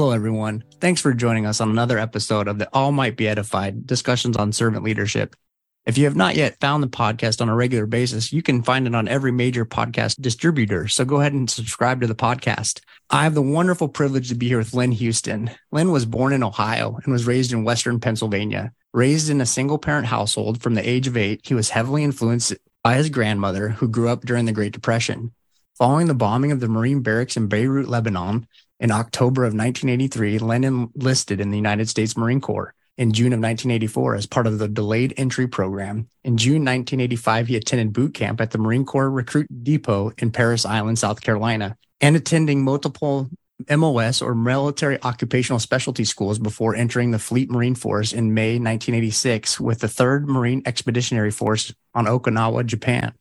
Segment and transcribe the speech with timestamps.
[0.00, 0.64] Hello, everyone.
[0.80, 4.50] Thanks for joining us on another episode of the All Might Be Edified discussions on
[4.50, 5.36] servant leadership.
[5.84, 8.86] If you have not yet found the podcast on a regular basis, you can find
[8.86, 10.88] it on every major podcast distributor.
[10.88, 12.80] So go ahead and subscribe to the podcast.
[13.10, 15.50] I have the wonderful privilege to be here with Len Houston.
[15.70, 18.72] Len was born in Ohio and was raised in Western Pennsylvania.
[18.94, 22.54] Raised in a single parent household from the age of eight, he was heavily influenced
[22.82, 25.34] by his grandmother, who grew up during the Great Depression.
[25.76, 28.46] Following the bombing of the Marine barracks in Beirut, Lebanon,
[28.80, 32.74] in October of 1983, Lennon enlisted in the United States Marine Corps.
[32.96, 36.08] In June of 1984, as part of the delayed entry program.
[36.22, 40.66] In June 1985, he attended boot camp at the Marine Corps Recruit Depot in Parris
[40.66, 43.30] Island, South Carolina, and attending multiple
[43.68, 49.60] MOS or military occupational specialty schools before entering the Fleet Marine Force in May 1986
[49.60, 53.12] with the 3rd Marine Expeditionary Force on Okinawa, Japan.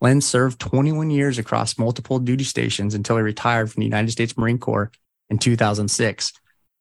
[0.00, 4.36] Len served 21 years across multiple duty stations until he retired from the United States
[4.36, 4.92] Marine Corps
[5.28, 6.32] in 2006.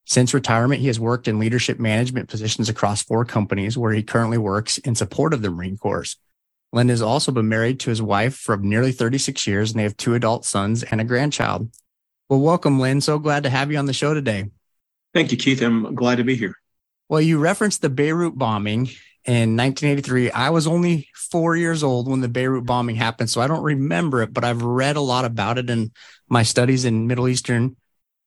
[0.06, 4.38] Since retirement, he has worked in leadership management positions across four companies where he currently
[4.38, 6.16] works in support of the Marine Corps.
[6.72, 9.98] Len has also been married to his wife for nearly 36 years, and they have
[9.98, 11.70] two adult sons and a grandchild.
[12.30, 13.02] Well, welcome, Len.
[13.02, 14.50] So glad to have you on the show today.
[15.14, 15.62] Thank you, Keith.
[15.62, 16.56] I'm glad to be here.
[17.09, 18.90] Well, you referenced the Beirut bombing
[19.28, 20.31] in 1983.
[20.31, 24.22] I was only four years old when the Beirut bombing happened, so I don't remember
[24.22, 25.92] it, but I've read a lot about it in
[26.30, 27.75] my studies in Middle Eastern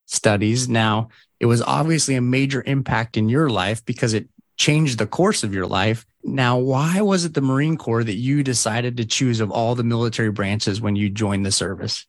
[0.06, 0.68] studies.
[0.68, 1.08] Now,
[1.40, 5.54] it was obviously a major impact in your life because it changed the course of
[5.54, 6.04] your life.
[6.22, 9.82] Now, why was it the Marine Corps that you decided to choose of all the
[9.82, 12.06] military branches when you joined the service?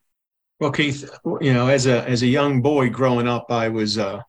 [0.59, 4.21] Well, Keith, you know, as a as a young boy growing up, I was uh,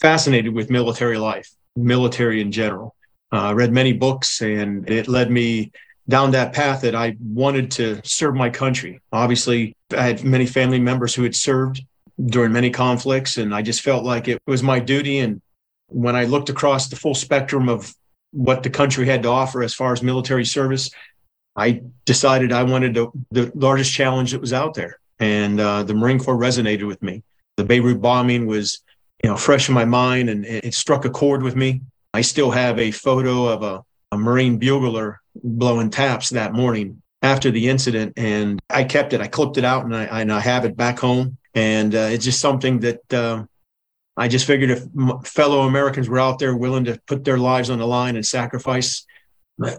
[0.00, 2.96] fascinated with military life, military in general.
[3.30, 5.70] Uh, read many books, and it led me
[6.08, 9.00] down that path that I wanted to serve my country.
[9.12, 11.84] Obviously, I had many family members who had served
[12.26, 15.18] during many conflicts, and I just felt like it was my duty.
[15.18, 15.42] And
[15.88, 17.94] when I looked across the full spectrum of
[18.32, 20.90] what the country had to offer as far as military service,
[21.54, 24.98] I decided I wanted to, the largest challenge that was out there.
[25.18, 27.22] And uh, the Marine Corps resonated with me.
[27.56, 28.80] The Beirut bombing was,
[29.22, 31.82] you know, fresh in my mind, and it struck a chord with me.
[32.14, 33.82] I still have a photo of a,
[34.12, 39.20] a Marine bugler blowing taps that morning after the incident, and I kept it.
[39.20, 41.36] I clipped it out, and I, and I have it back home.
[41.54, 43.44] And uh, it's just something that uh,
[44.16, 44.84] I just figured if
[45.24, 49.04] fellow Americans were out there willing to put their lives on the line and sacrifice,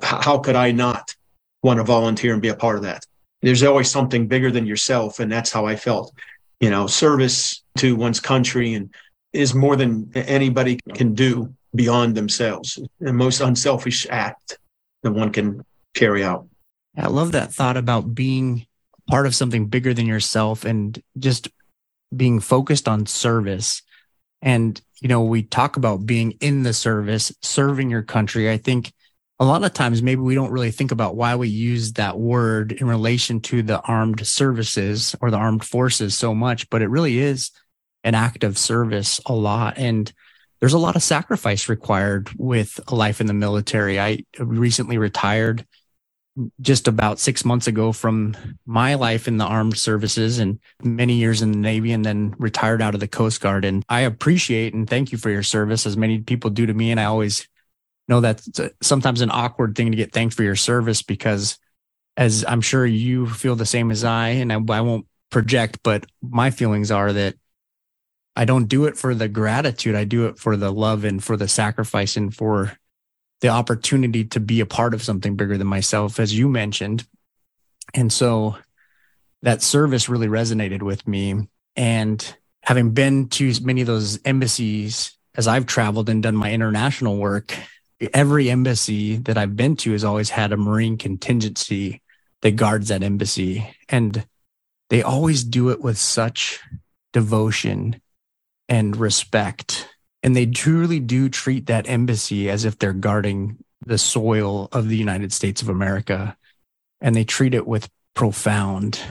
[0.02, 1.16] how could I not
[1.64, 3.06] want to volunteer and be a part of that?
[3.42, 6.14] There's always something bigger than yourself, and that's how I felt.
[6.60, 8.94] You know, service to one's country and
[9.32, 14.58] is more than anybody can do beyond themselves, the most unselfish act
[15.04, 15.64] that one can
[15.94, 16.48] carry out.
[16.98, 18.66] I love that thought about being
[19.10, 21.48] part of something bigger than yourself and just
[22.16, 23.82] being focused on service.
[24.42, 28.50] And, you know, we talk about being in the service, serving your country.
[28.50, 28.92] I think
[29.40, 32.72] a lot of times maybe we don't really think about why we use that word
[32.74, 37.20] in relation to the armed services or the armed forces so much, but it really
[37.20, 37.52] is
[38.04, 39.78] an act of service a lot.
[39.78, 40.12] And
[40.60, 44.00] there's a lot of sacrifice required with a life in the military.
[44.00, 45.66] I recently retired
[46.62, 51.42] just about six months ago from my life in the armed services and many years
[51.42, 53.66] in the Navy and then retired out of the Coast Guard.
[53.66, 56.92] And I appreciate and thank you for your service as many people do to me.
[56.92, 57.48] And I always
[58.08, 58.50] know that's
[58.82, 61.58] sometimes an awkward thing to get thanked for your service because
[62.16, 66.06] as I'm sure you feel the same as I, and I, I won't project, but
[66.22, 67.36] my feelings are that
[68.40, 69.96] I don't do it for the gratitude.
[69.96, 72.72] I do it for the love and for the sacrifice and for
[73.42, 77.06] the opportunity to be a part of something bigger than myself, as you mentioned.
[77.94, 78.56] And so
[79.42, 81.50] that service really resonated with me.
[81.76, 87.18] And having been to many of those embassies as I've traveled and done my international
[87.18, 87.54] work,
[88.14, 92.02] every embassy that I've been to has always had a Marine contingency
[92.40, 93.76] that guards that embassy.
[93.90, 94.26] And
[94.90, 96.62] they always do it with such
[97.12, 98.00] devotion
[98.70, 99.90] and respect.
[100.24, 104.98] And they truly do treat that embassy as if they're guarding the soil of the
[104.98, 106.38] United States of America.
[107.02, 109.02] And they treat it with profound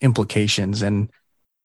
[0.00, 0.82] implications.
[0.82, 1.10] And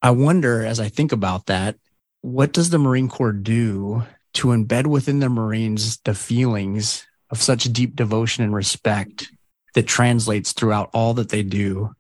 [0.01, 1.75] I wonder, as I think about that,
[2.21, 4.03] what does the Marine Corps do
[4.33, 9.31] to embed within the Marines the feelings of such deep devotion and respect
[9.73, 11.93] that translates throughout all that they do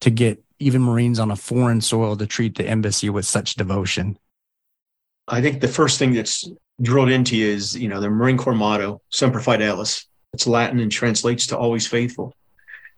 [0.00, 4.16] to get even Marines on a foreign soil to treat the embassy with such devotion?
[5.28, 8.54] I think the first thing that's drilled into you is, you know, the Marine Corps
[8.54, 10.06] motto, Semper Fidelis.
[10.32, 12.34] It's Latin and translates to always faithful.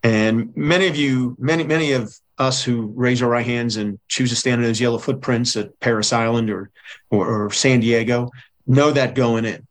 [0.02, 4.30] And many of you, many, many of us who raise our right hands and choose
[4.30, 6.70] to stand in those yellow footprints at Parris Island or,
[7.10, 8.30] or, or San Diego
[8.66, 9.66] know that going in.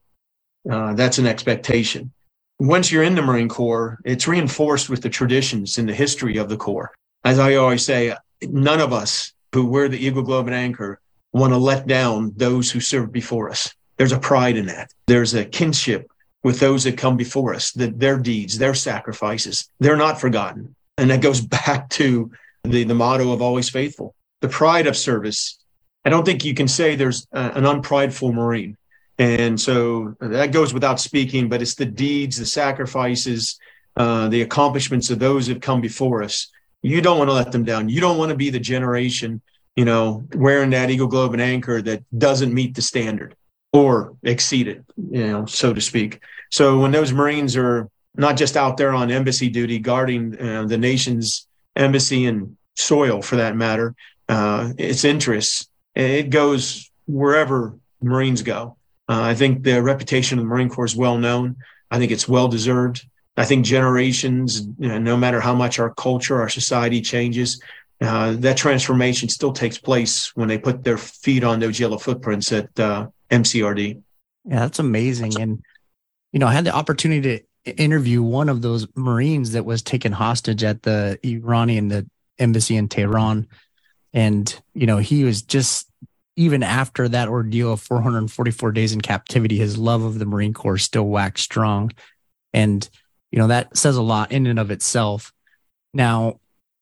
[0.69, 2.11] Uh, that's an expectation.
[2.59, 6.49] Once you're in the Marine Corps, it's reinforced with the traditions and the history of
[6.49, 6.91] the Corps.
[7.23, 10.99] As I always say, none of us who wear the Eagle Globe and Anchor
[11.33, 13.73] want to let down those who served before us.
[13.97, 14.91] There's a pride in that.
[15.07, 16.09] There's a kinship
[16.43, 20.75] with those that come before us, that their deeds, their sacrifices, they're not forgotten.
[20.97, 22.31] And that goes back to
[22.63, 24.15] the, the motto of always faithful.
[24.41, 25.57] The pride of service.
[26.05, 28.77] I don't think you can say there's a, an unprideful Marine.
[29.17, 33.59] And so that goes without speaking, but it's the deeds, the sacrifices,
[33.95, 36.49] uh, the accomplishments of those that come before us.
[36.81, 37.89] You don't want to let them down.
[37.89, 39.41] You don't want to be the generation,
[39.75, 43.35] you know, wearing that Eagle Globe and Anchor that doesn't meet the standard
[43.71, 46.19] or exceed it, you know, so to speak.
[46.51, 50.77] So when those Marines are not just out there on embassy duty guarding uh, the
[50.77, 53.95] nation's embassy and soil for that matter,
[54.29, 58.77] uh, its interests, it goes wherever Marines go.
[59.09, 61.57] Uh, I think the reputation of the Marine Corps is well known.
[61.89, 63.05] I think it's well deserved.
[63.35, 67.59] I think generations, you know, no matter how much our culture, our society changes,
[68.03, 72.51] uh, that transformation still takes place when they put their feet on those yellow footprints
[72.51, 74.01] at uh, MCRD.
[74.45, 75.39] Yeah, that's amazing.
[75.39, 75.63] And,
[76.31, 80.11] you know, I had the opportunity to interview one of those Marines that was taken
[80.11, 82.09] hostage at the Iranian the
[82.39, 83.47] embassy in Tehran.
[84.11, 85.89] And, you know, he was just
[86.35, 90.77] even after that ordeal of 444 days in captivity, his love of the Marine Corps
[90.77, 91.91] still waxed strong.
[92.53, 92.87] And,
[93.31, 95.31] you know, that says a lot in and of itself.
[95.93, 96.39] Now,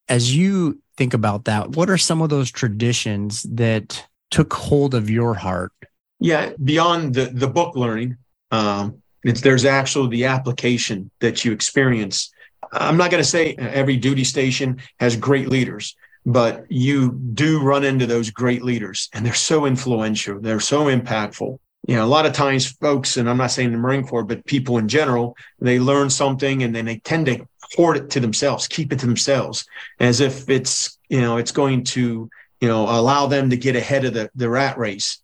[0.08, 5.10] as you think about that, what are some of those traditions that took hold of
[5.10, 5.72] your heart?
[6.20, 8.18] Yeah, beyond the, the book learning,
[8.52, 12.32] um, there's actually the application that you experience.
[12.72, 17.84] I'm not going to say every duty station has great leaders, but you do run
[17.84, 20.40] into those great leaders and they're so influential.
[20.40, 21.58] They're so impactful.
[21.88, 24.46] You know, a lot of times folks, and I'm not saying the Marine Corps, but
[24.46, 28.68] people in general, they learn something and then they tend to hoard it to themselves,
[28.68, 29.66] keep it to themselves
[30.00, 32.30] as if it's, you know, it's going to,
[32.60, 35.20] you know, allow them to get ahead of the, the rat race.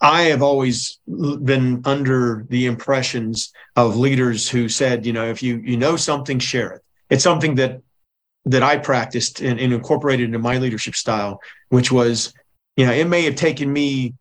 [0.00, 5.58] I have always been under the impressions of leaders who said, you know, if you,
[5.58, 6.82] you know something, share it.
[7.08, 7.80] It's something that
[8.46, 12.34] that I practiced and, and incorporated into my leadership style, which was,
[12.76, 14.14] you know, it may have taken me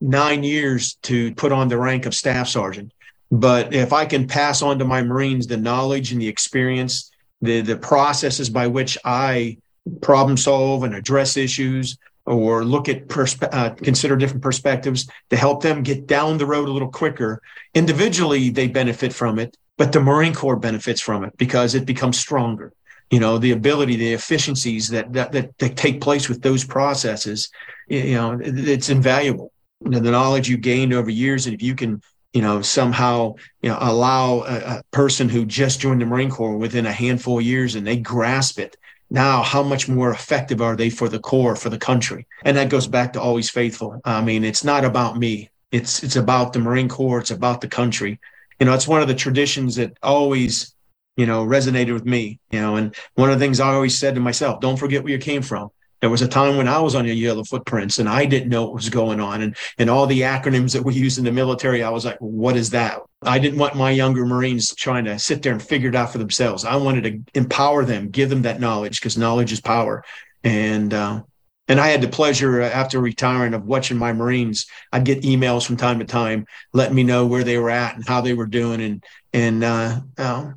[0.00, 2.92] nine years to put on the rank of staff sergeant,
[3.30, 7.10] but if I can pass on to my Marines the knowledge and the experience,
[7.40, 9.58] the the processes by which I
[10.02, 11.96] problem solve and address issues
[12.26, 13.04] or look at
[13.52, 17.40] uh, consider different perspectives to help them get down the road a little quicker
[17.72, 22.18] individually they benefit from it but the marine corps benefits from it because it becomes
[22.18, 22.72] stronger.
[23.10, 27.48] You know the ability the efficiencies that that that, that take place with those processes
[27.88, 29.50] you know it's invaluable.
[29.82, 32.02] You know, the knowledge you gained over years and if you can
[32.38, 36.56] you know somehow you know allow a, a person who just joined the marine corps
[36.56, 38.76] within a handful of years and they grasp it.
[39.10, 42.28] Now how much more effective are they for the corps for the country?
[42.44, 44.00] And that goes back to always faithful.
[44.04, 45.50] I mean it's not about me.
[45.72, 47.18] It's it's about the marine corps.
[47.18, 48.20] It's about the country.
[48.60, 50.76] You know it's one of the traditions that always
[51.16, 54.14] you know, resonated with me, you know, and one of the things I always said
[54.14, 55.70] to myself, don't forget where you came from.
[56.00, 58.64] There was a time when I was on your yellow footprints and I didn't know
[58.64, 59.42] what was going on.
[59.42, 62.56] And, and all the acronyms that we use in the military, I was like, what
[62.56, 63.00] is that?
[63.22, 66.18] I didn't want my younger Marines trying to sit there and figure it out for
[66.18, 66.64] themselves.
[66.64, 70.04] I wanted to empower them, give them that knowledge because knowledge is power.
[70.44, 71.22] And, uh,
[71.66, 74.66] and I had the pleasure uh, after retiring of watching my Marines.
[74.92, 78.06] I'd get emails from time to time letting me know where they were at and
[78.06, 78.80] how they were doing.
[78.80, 80.52] And, and, uh, uh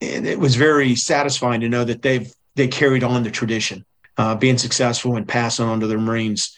[0.00, 3.84] and it was very satisfying to know that they've they carried on the tradition,
[4.16, 6.56] uh, being successful and passing on to their Marines.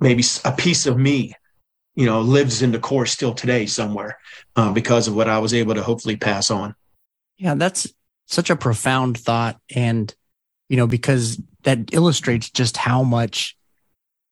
[0.00, 1.34] Maybe a piece of me,
[1.94, 4.18] you know, lives in the Corps still today somewhere
[4.56, 6.74] uh, because of what I was able to hopefully pass on.
[7.36, 7.92] Yeah, that's
[8.26, 10.14] such a profound thought, and
[10.68, 13.56] you know, because that illustrates just how much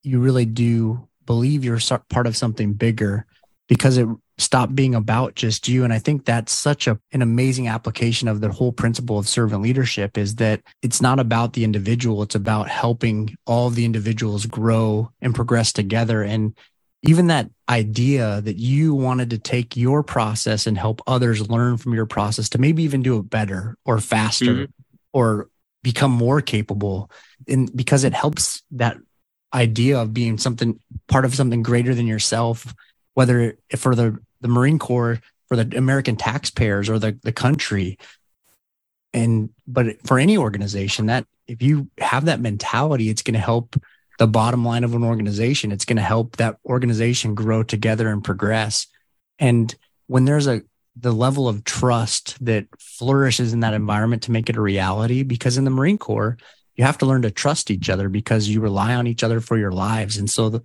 [0.03, 3.27] you really do believe you're part of something bigger
[3.69, 4.07] because it
[4.39, 5.85] stop being about just you.
[5.85, 9.63] And i think that's such a, an amazing application of the whole principle of servant
[9.63, 12.23] leadership is that it's not about the individual.
[12.23, 16.23] It's about helping all the individuals grow and progress together.
[16.23, 16.57] And
[17.03, 21.95] even that idea that you wanted to take your process and help others learn from
[21.95, 24.65] your process to maybe even do it better or faster mm-hmm.
[25.13, 25.49] or
[25.83, 27.11] become more capable.
[27.49, 28.97] And because it helps that
[29.55, 32.75] idea of being something part of something greater than yourself
[33.17, 37.99] whether for the the Marine Corps, for the American taxpayers or the, the country.
[39.13, 43.77] And, but for any organization, that if you have that mentality, it's going to help
[44.19, 45.73] the bottom line of an organization.
[45.73, 48.87] It's going to help that organization grow together and progress.
[49.39, 49.75] And
[50.07, 50.63] when there's a,
[50.97, 55.59] the level of trust that flourishes in that environment to make it a reality, because
[55.59, 56.37] in the Marine Corps,
[56.75, 59.57] you have to learn to trust each other because you rely on each other for
[59.57, 60.17] your lives.
[60.17, 60.63] And so the,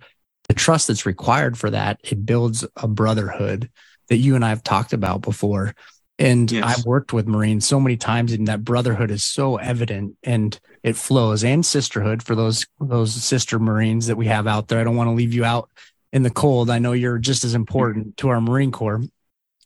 [0.48, 3.70] the trust that's required for that, it builds a brotherhood
[4.08, 5.74] that you and I have talked about before.
[6.18, 6.64] And yes.
[6.64, 10.96] I've worked with Marines so many times, and that brotherhood is so evident and it
[10.96, 14.78] flows, and sisterhood for those those sister Marines that we have out there.
[14.78, 15.70] I don't want to leave you out
[16.12, 16.70] in the cold.
[16.70, 19.02] I know you're just as important to our Marine Corps,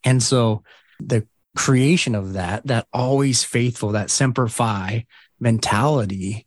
[0.05, 0.63] and so
[1.01, 5.07] the creation of that, that always faithful, that semper fi
[5.41, 6.46] mentality,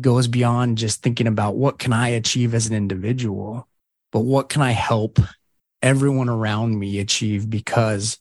[0.00, 3.68] goes beyond just thinking about what can I achieve as an individual,
[4.10, 5.18] but what can I help
[5.82, 8.18] everyone around me achieve because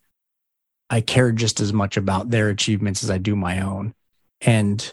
[0.89, 3.93] I care just as much about their achievements as I do my own.
[4.41, 4.91] And,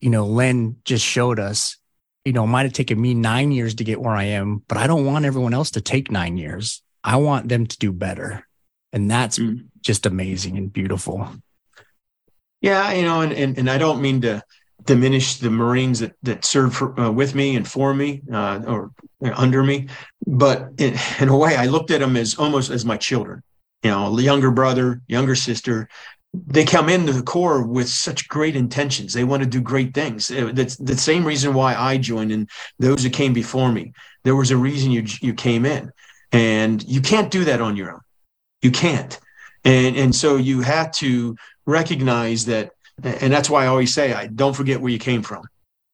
[0.00, 1.76] you know, Len just showed us,
[2.24, 4.78] you know, it might have taken me nine years to get where I am, but
[4.78, 6.82] I don't want everyone else to take nine years.
[7.02, 8.46] I want them to do better.
[8.92, 9.66] And that's mm.
[9.80, 11.28] just amazing and beautiful.
[12.60, 14.42] Yeah, you know, and, and, and I don't mean to
[14.84, 18.92] diminish the Marines that that served for, uh, with me and for me uh, or
[19.34, 19.88] under me,
[20.26, 23.42] but in, in a way, I looked at them as almost as my children
[23.82, 25.88] you know, younger brother, younger sister,
[26.32, 29.12] they come into the Corps with such great intentions.
[29.12, 30.28] They want to do great things.
[30.28, 33.92] That's the same reason why I joined and those that came before me.
[34.22, 35.90] There was a reason you you came in.
[36.32, 38.00] And you can't do that on your own.
[38.62, 39.18] You can't.
[39.64, 42.70] And and so you have to recognize that
[43.02, 45.42] and that's why I always say I don't forget where you came from.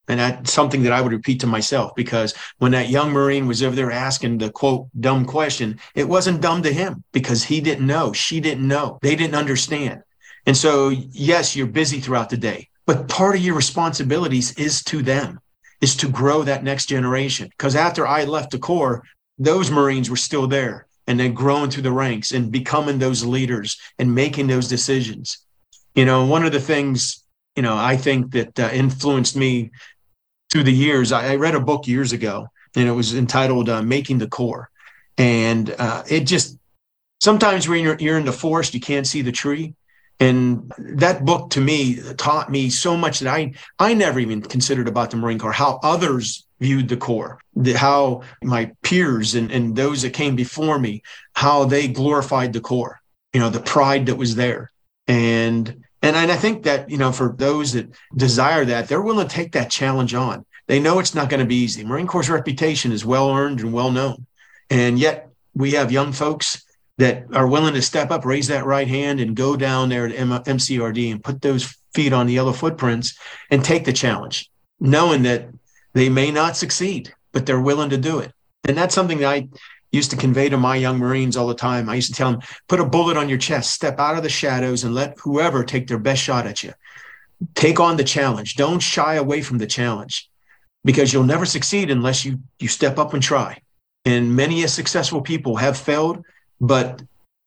[0.08, 3.62] And that's something that I would repeat to myself because when that young Marine was
[3.62, 7.86] over there asking the quote, dumb question, it wasn't dumb to him because he didn't
[7.86, 8.12] know.
[8.12, 8.98] She didn't know.
[9.02, 10.02] They didn't understand.
[10.46, 15.02] And so, yes, you're busy throughout the day, but part of your responsibilities is to
[15.02, 15.40] them,
[15.80, 17.48] is to grow that next generation.
[17.48, 19.02] Because after I left the Corps,
[19.38, 23.76] those Marines were still there and then growing through the ranks and becoming those leaders
[23.98, 25.45] and making those decisions.
[25.96, 27.24] You know, one of the things,
[27.56, 29.70] you know, I think that uh, influenced me
[30.50, 31.10] through the years.
[31.10, 34.70] I, I read a book years ago, and it was entitled uh, "Making the Corps.
[35.18, 36.58] and uh, it just
[37.20, 39.74] sometimes when you're, you're in the forest, you can't see the tree.
[40.18, 44.88] And that book to me taught me so much that I I never even considered
[44.88, 49.76] about the Marine Corps, how others viewed the Corps, the, how my peers and, and
[49.76, 51.02] those that came before me,
[51.34, 52.98] how they glorified the Corps,
[53.34, 54.72] you know, the pride that was there.
[55.06, 55.84] And
[56.14, 59.52] and I think that, you know, for those that desire that, they're willing to take
[59.52, 60.44] that challenge on.
[60.66, 61.84] They know it's not going to be easy.
[61.84, 64.26] Marine Corps' reputation is well earned and well known.
[64.68, 66.64] And yet we have young folks
[66.98, 70.14] that are willing to step up, raise that right hand, and go down there to
[70.14, 73.18] M- MCRD and put those feet on the yellow footprints
[73.50, 75.48] and take the challenge, knowing that
[75.94, 78.32] they may not succeed, but they're willing to do it.
[78.64, 79.48] And that's something that I
[79.96, 81.88] used to convey to my young Marines all the time.
[81.88, 84.28] I used to tell them, put a bullet on your chest, step out of the
[84.28, 86.72] shadows, and let whoever take their best shot at you.
[87.54, 88.54] Take on the challenge.
[88.54, 90.30] Don't shy away from the challenge
[90.84, 93.58] because you'll never succeed unless you, you step up and try.
[94.04, 96.24] And many successful people have failed,
[96.60, 97.02] but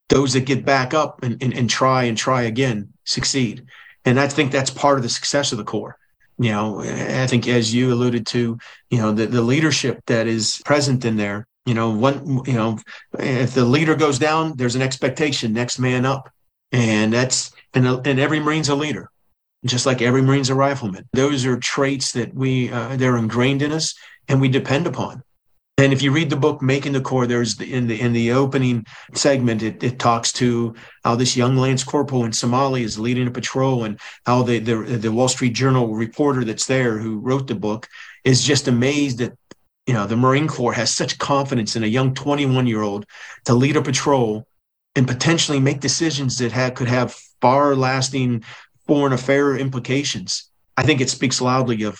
[0.09, 3.65] those that get back up and, and, and try and try again succeed.
[4.03, 5.97] And I think that's part of the success of the Corps
[6.39, 8.57] you know i think as you alluded to
[8.89, 12.77] you know the, the leadership that is present in there you know, one, you know,
[13.19, 16.29] if the leader goes down, there's an expectation, next man up.
[16.71, 19.09] And that's, and, and every Marine's a leader,
[19.65, 21.07] just like every Marine's a rifleman.
[21.13, 23.95] Those are traits that we, uh, they're ingrained in us
[24.27, 25.23] and we depend upon.
[25.79, 28.33] And if you read the book "Making the Corps," there's the, in the in the
[28.33, 30.75] opening segment, it, it talks to
[31.05, 34.75] how this young lance corporal in Somalia is leading a patrol, and how the, the
[34.75, 37.87] the Wall Street Journal reporter that's there who wrote the book
[38.25, 39.37] is just amazed at
[39.89, 43.07] you know, the Marine Corps has such confidence in a young 21 year old
[43.45, 44.47] to lead a patrol
[44.95, 48.43] and potentially make decisions that have, could have far lasting
[48.85, 50.47] foreign affair implications.
[50.77, 51.99] I think it speaks loudly of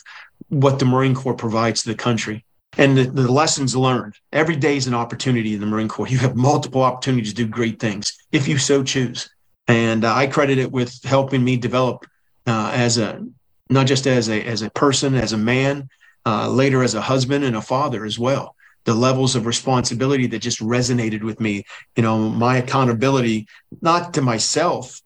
[0.50, 2.46] what the Marine Corps provides to the country
[2.78, 4.14] and the, the, lessons learned.
[4.32, 6.08] Every day is an opportunity in the Marine Corps.
[6.08, 9.32] You have multiple opportunities to do great things if you so choose.
[9.68, 12.06] And uh, I credit it with helping me develop
[12.46, 13.26] uh, as a
[13.68, 15.90] not just as a as a person, as a man,
[16.26, 18.56] uh, later as a husband and a father as well.
[18.86, 23.48] The levels of responsibility that just resonated with me, you know, my accountability,
[23.82, 25.02] not to myself,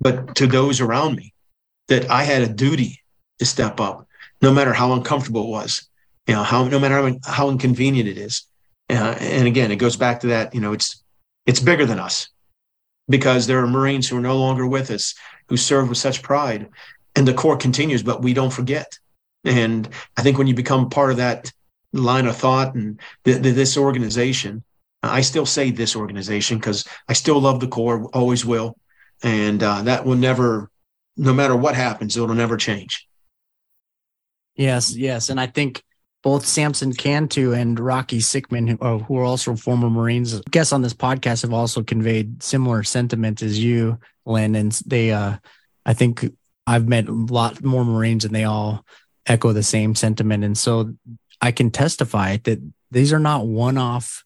[0.00, 1.32] but to those around me,
[1.88, 3.02] that I had a duty
[3.38, 4.06] to step up,
[4.40, 5.88] no matter how uncomfortable it was,
[6.26, 8.46] you know, how, no matter how, how inconvenient it is.
[8.88, 11.02] Uh, and again, it goes back to that, you know, it's,
[11.44, 12.28] it's bigger than us.
[13.08, 15.14] because there are Marines who are no longer with us
[15.48, 16.68] who served with such pride.
[17.14, 18.98] And the Corps continues, but we don't forget.
[19.46, 21.52] And I think when you become part of that
[21.92, 24.64] line of thought and th- th- this organization,
[25.02, 28.76] I still say this organization because I still love the Corps, always will.
[29.22, 30.68] And uh, that will never,
[31.16, 33.06] no matter what happens, it'll never change.
[34.56, 35.28] Yes, yes.
[35.28, 35.82] And I think
[36.22, 40.82] both Samson Cantu and Rocky Sickmann, who, uh, who are also former Marines, guests on
[40.82, 44.56] this podcast have also conveyed similar sentiment as you, Len.
[44.56, 45.36] And they, uh,
[45.84, 46.26] I think
[46.66, 48.84] I've met a lot more Marines and they all
[49.26, 50.44] echo the same sentiment.
[50.44, 50.94] And so
[51.40, 54.24] I can testify that these are not one off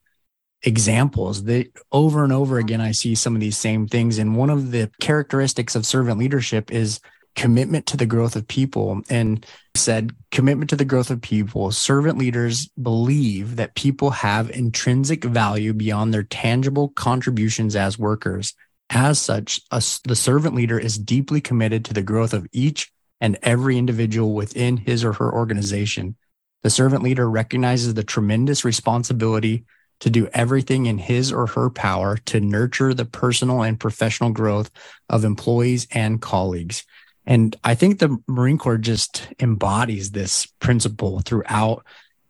[0.63, 1.43] examples.
[1.45, 2.65] That over and over mm-hmm.
[2.65, 4.17] again, I see some of these same things.
[4.17, 6.99] And one of the characteristics of servant leadership is
[7.35, 9.01] commitment to the growth of people.
[9.09, 11.71] And said commitment to the growth of people.
[11.71, 18.53] Servant leaders believe that people have intrinsic value beyond their tangible contributions as workers.
[18.89, 22.91] As such a, the servant leader is deeply committed to the growth of each
[23.21, 26.15] and every individual within his or her organization
[26.63, 29.65] the servant leader recognizes the tremendous responsibility
[29.99, 34.71] to do everything in his or her power to nurture the personal and professional growth
[35.09, 36.83] of employees and colleagues.
[37.25, 41.85] And I think the Marine Corps just embodies this principle throughout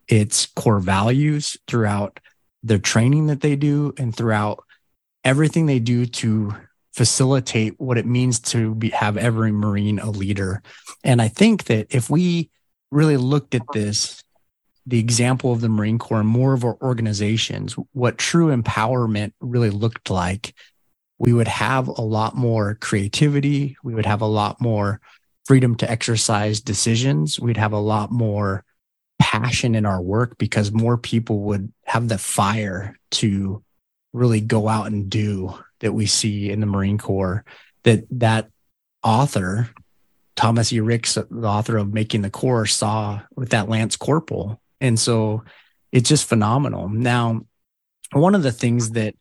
[0.06, 2.20] its core values, throughout
[2.62, 4.64] the training that they do, and throughout
[5.24, 6.54] everything they do to
[6.92, 10.62] facilitate what it means to be, have every Marine a leader.
[11.02, 12.50] And I think that if we
[12.90, 14.22] really looked at this,
[14.86, 19.70] the example of the Marine Corps and more of our organizations, what true empowerment really
[19.70, 20.54] looked like,
[21.18, 23.76] we would have a lot more creativity.
[23.82, 25.00] We would have a lot more
[25.44, 27.38] freedom to exercise decisions.
[27.38, 28.64] We'd have a lot more
[29.20, 33.62] passion in our work because more people would have the fire to
[34.12, 37.44] really go out and do that we see in the Marine Corps.
[37.84, 38.50] That that
[39.02, 39.68] author,
[40.34, 40.80] Thomas E.
[40.80, 44.60] Ricks, the author of Making the Corps, saw with that Lance Corporal.
[44.80, 45.44] And so
[45.92, 46.88] it's just phenomenal.
[46.88, 47.42] Now,
[48.12, 49.14] one of the things that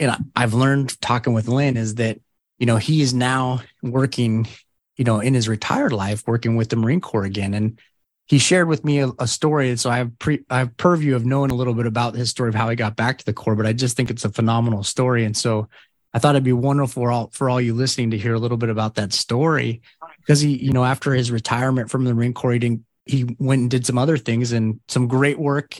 [0.00, 2.20] know, I've learned talking with Len is that,
[2.58, 4.46] you know, he is now working,
[4.96, 7.54] you know, in his retired life, working with the Marine Corps again.
[7.54, 7.78] And
[8.26, 9.70] he shared with me a, a story.
[9.70, 12.30] And so I have pre I have purview of knowing a little bit about his
[12.30, 14.30] story of how he got back to the Corps, but I just think it's a
[14.30, 15.24] phenomenal story.
[15.24, 15.68] And so
[16.14, 18.56] I thought it'd be wonderful for all for all you listening to hear a little
[18.56, 19.82] bit about that story.
[20.20, 23.62] Because he, you know, after his retirement from the Marine Corps, he didn't he went
[23.62, 25.76] and did some other things and some great work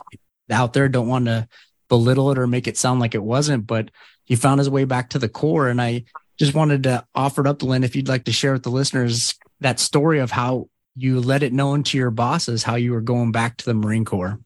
[0.50, 0.88] out there.
[0.88, 1.48] Don't want to
[1.88, 3.90] belittle it or make it sound like it wasn't, but
[4.24, 5.68] he found his way back to the Corps.
[5.68, 6.04] And I
[6.38, 8.70] just wanted to offer it up to Len if you'd like to share with the
[8.70, 13.00] listeners that story of how you let it known to your bosses how you were
[13.00, 14.38] going back to the Marine Corps.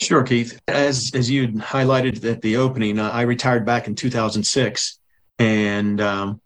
[0.00, 0.58] Sure, Keith.
[0.66, 4.98] As as you highlighted at the opening, uh, I retired back in 2006,
[5.38, 6.40] and um,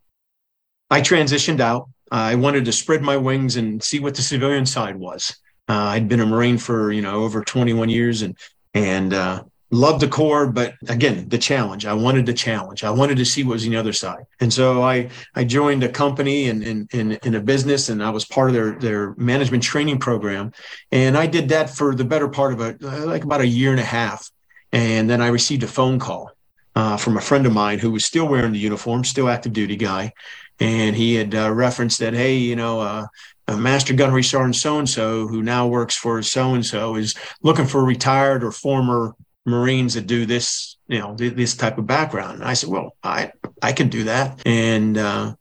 [0.90, 1.88] I transitioned out.
[2.10, 5.36] I wanted to spread my wings and see what the civilian side was.
[5.68, 8.36] Uh, I'd been a Marine for you know over 21 years, and
[8.74, 11.84] and uh, loved the Corps, but again, the challenge.
[11.84, 12.84] I wanted the challenge.
[12.84, 14.24] I wanted to see what was on the other side.
[14.40, 18.10] And so I I joined a company in in in, in a business, and I
[18.10, 20.52] was part of their their management training program,
[20.92, 23.80] and I did that for the better part of a like about a year and
[23.80, 24.30] a half,
[24.72, 26.30] and then I received a phone call
[26.76, 29.76] uh, from a friend of mine who was still wearing the uniform, still active duty
[29.76, 30.12] guy,
[30.60, 32.80] and he had uh, referenced that, hey, you know.
[32.80, 33.06] Uh,
[33.46, 37.66] Master Gunnery Sergeant so and so, who now works for so and so, is looking
[37.66, 39.14] for a retired or former
[39.46, 42.40] Marines that do this, you know, this type of background.
[42.40, 44.40] And I said, well, I, I can do that.
[44.46, 45.34] And, uh,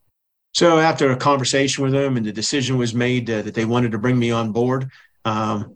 [0.54, 3.94] so after a conversation with them and the decision was made uh, that they wanted
[3.94, 4.90] to bring me on board,
[5.26, 5.76] um,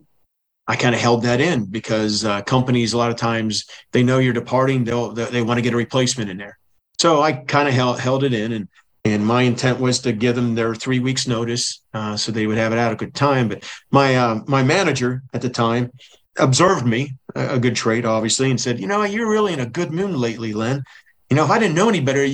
[0.68, 4.18] I kind of held that in because uh, companies a lot of times they know
[4.18, 6.58] you're departing, they'll they, want to get a replacement in there.
[6.98, 8.68] So I kind of held held it in, and
[9.04, 12.58] and my intent was to give them their three weeks notice uh, so they would
[12.58, 13.48] have it adequate time.
[13.48, 15.90] But my uh, my manager at the time,
[16.38, 19.92] observed me, a good trait, obviously, and said, You know, you're really in a good
[19.92, 20.82] mood lately, Len.
[21.30, 22.26] You know, if I didn't know any better,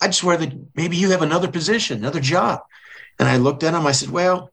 [0.00, 2.60] I'd swear that maybe you have another position, another job.
[3.18, 3.86] And I looked at him.
[3.86, 4.52] I said, Well,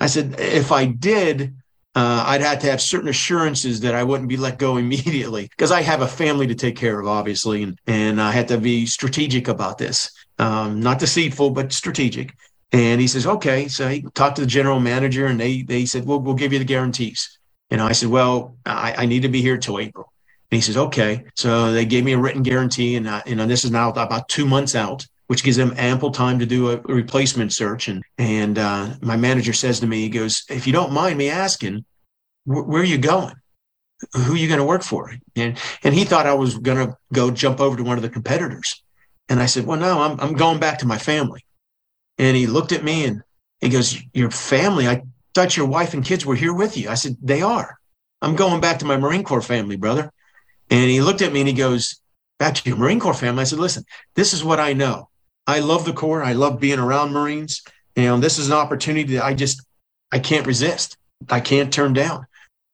[0.00, 1.54] I said, if I did,
[1.94, 5.72] uh, I'd have to have certain assurances that I wouldn't be let go immediately because
[5.72, 8.86] I have a family to take care of, obviously, and, and I had to be
[8.86, 10.10] strategic about this.
[10.38, 12.34] Um, not deceitful, but strategic.
[12.72, 13.68] And he says, okay.
[13.68, 16.58] So he talked to the general manager and they, they said, well, we'll give you
[16.58, 17.39] the guarantees.
[17.70, 20.12] And I said, well, I, I need to be here till April.
[20.50, 21.24] And he says, okay.
[21.36, 22.96] So they gave me a written guarantee.
[22.96, 26.40] And, I, and this is now about two months out, which gives them ample time
[26.40, 27.88] to do a, replacement search.
[27.88, 31.30] And, and uh, my manager says to me, he goes, if you don't mind me
[31.30, 31.84] asking,
[32.44, 33.34] wh- where are you going?
[34.14, 35.12] Who are you going to work for?
[35.36, 38.08] And, and he thought I was going to go jump over to one of the
[38.08, 38.82] competitors.
[39.28, 41.44] And I said, Well, no, I'm, I'm going back to my family.
[42.18, 43.22] And he looked at me and
[43.60, 44.88] he goes, Your family?
[44.88, 45.02] I
[45.34, 46.88] thought your wife and kids were here with you.
[46.88, 47.78] I said, They are.
[48.22, 50.12] I'm going back to my Marine Corps family, brother.
[50.70, 52.00] And he looked at me and he goes,
[52.38, 53.42] Back to your Marine Corps family.
[53.42, 55.08] I said, Listen, this is what I know.
[55.46, 56.22] I love the Corps.
[56.22, 57.62] I love being around Marines.
[57.96, 59.64] And this is an opportunity that I just,
[60.12, 60.96] I can't resist.
[61.28, 62.26] I can't turn down.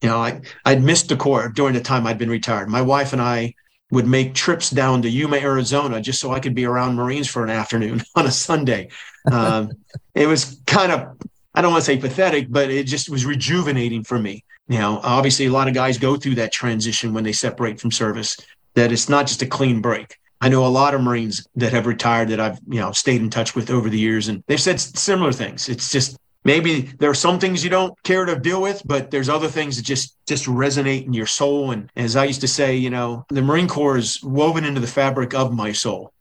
[0.02, 2.68] You know, I, I'd missed the Corps during the time I'd been retired.
[2.68, 3.54] My wife and I
[3.90, 7.44] would make trips down to Yuma, Arizona, just so I could be around Marines for
[7.44, 8.90] an afternoon on a Sunday.
[9.30, 9.70] Um,
[10.14, 11.16] it was kind of,
[11.56, 14.44] I don't want to say pathetic, but it just was rejuvenating for me.
[14.68, 17.90] You know, obviously, a lot of guys go through that transition when they separate from
[17.90, 18.36] service,
[18.74, 20.18] that it's not just a clean break.
[20.40, 23.30] I know a lot of Marines that have retired that I've, you know, stayed in
[23.30, 25.70] touch with over the years, and they've said similar things.
[25.70, 29.30] It's just maybe there are some things you don't care to deal with, but there's
[29.30, 31.70] other things that just just resonate in your soul.
[31.70, 34.86] And as I used to say, you know, the Marine Corps is woven into the
[34.86, 36.12] fabric of my soul.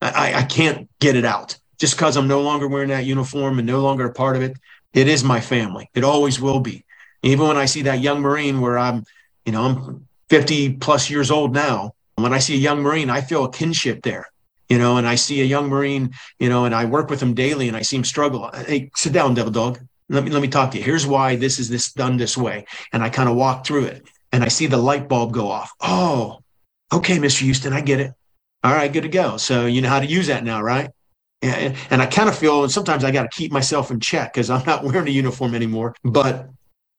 [0.00, 3.66] I, I can't get it out just because I'm no longer wearing that uniform and
[3.66, 4.56] no longer a part of it.
[4.92, 5.90] It is my family.
[5.94, 6.84] It always will be.
[7.22, 9.04] Even when I see that young Marine where I'm,
[9.44, 11.92] you know, I'm 50 plus years old now.
[12.16, 14.26] When I see a young Marine, I feel a kinship there
[14.68, 17.34] you know, and I see a young Marine, you know, and I work with him
[17.34, 18.50] daily and I see him struggle.
[18.52, 19.80] Hey, sit down, devil dog.
[20.10, 20.84] Let me let me talk to you.
[20.84, 22.66] Here's why this is this done this way.
[22.92, 25.72] And I kind of walk through it and I see the light bulb go off.
[25.80, 26.40] Oh,
[26.92, 27.42] okay, Mr.
[27.42, 28.12] Houston, I get it.
[28.64, 29.36] All right, good to go.
[29.36, 30.90] So you know how to use that now, right?
[31.40, 34.32] And, and I kind of feel and sometimes I got to keep myself in check
[34.32, 36.50] because I'm not wearing a uniform anymore, but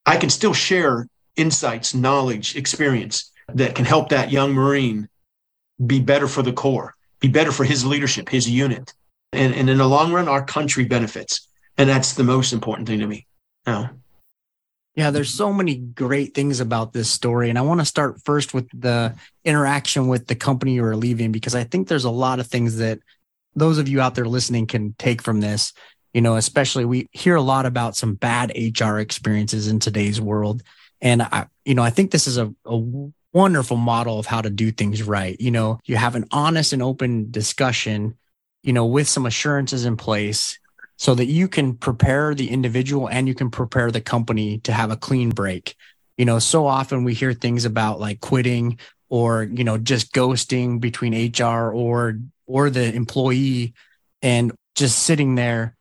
[0.05, 5.09] I can still share insights, knowledge, experience that can help that young Marine
[5.85, 8.93] be better for the Corps be better for his leadership, his unit.
[9.31, 11.47] And, and in the long run, our country benefits.
[11.77, 13.27] And that's the most important thing to me.
[13.65, 13.91] Now,
[14.95, 17.49] yeah, there's so many great things about this story.
[17.49, 21.31] And I want to start first with the interaction with the company you are leaving,
[21.31, 22.99] because I think there's a lot of things that
[23.55, 25.73] those of you out there listening can take from this.
[26.13, 30.63] You know, especially we hear a lot about some bad HR experiences in today's world.
[31.01, 34.49] And I, you know, I think this is a, a wonderful model of how to
[34.49, 35.39] do things right.
[35.39, 38.17] You know, you have an honest and open discussion,
[38.63, 40.57] you know, with some assurances in place
[40.97, 44.91] so that you can prepare the individual and you can prepare the company to have
[44.91, 45.75] a clean break.
[46.17, 50.81] You know, so often we hear things about like quitting or, you know, just ghosting
[50.81, 53.73] between HR or or the employee
[54.21, 55.77] and just sitting there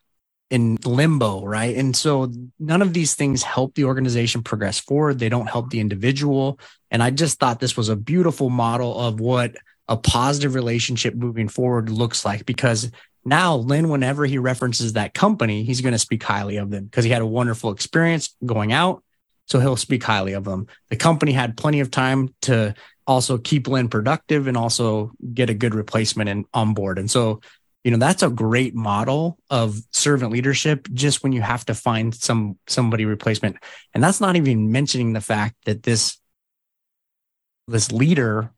[0.50, 1.76] in limbo, right?
[1.76, 5.18] And so none of these things help the organization progress forward.
[5.18, 6.60] They don't help the individual.
[6.90, 9.56] And I just thought this was a beautiful model of what
[9.88, 12.90] a positive relationship moving forward looks like because
[13.24, 17.04] now Len, whenever he references that company, he's going to speak highly of them because
[17.04, 19.02] he had a wonderful experience going out.
[19.46, 20.66] So he'll speak highly of them.
[20.90, 22.74] The company had plenty of time to
[23.08, 26.98] also keep Len productive and also get a good replacement and on board.
[26.98, 27.40] And so
[27.84, 32.14] you know that's a great model of servant leadership just when you have to find
[32.14, 33.56] some somebody replacement
[33.94, 36.18] and that's not even mentioning the fact that this
[37.66, 38.52] this leader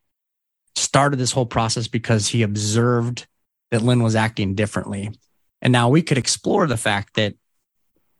[0.75, 3.27] started this whole process because he observed
[3.71, 5.11] that Len was acting differently
[5.63, 7.35] and now we could explore the fact that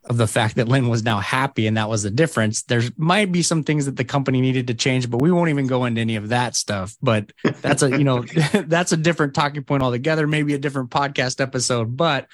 [0.05, 2.63] of the fact that Len was now happy and that was the difference.
[2.63, 5.67] There might be some things that the company needed to change, but we won't even
[5.67, 6.97] go into any of that stuff.
[7.01, 8.23] But that's a, you know,
[8.65, 11.95] that's a different talking point altogether, maybe a different podcast episode.
[11.95, 12.27] But